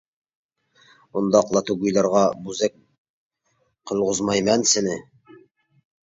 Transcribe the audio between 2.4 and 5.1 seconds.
بوزەك قىلغۇزمايمەن سېنى!